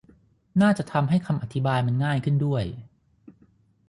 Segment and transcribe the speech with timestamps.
[0.61, 2.63] น่าจะทำให้คำอธิบายมันง่ายขึ้นด้วย